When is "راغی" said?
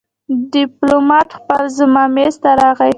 2.59-2.89